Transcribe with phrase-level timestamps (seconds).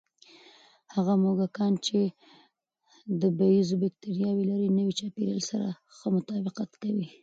[0.95, 1.99] هغه موږکان چې
[3.21, 7.07] د بیزو بکتریاوې لري، نوي چاپېریال سره ښه تطابق کوي.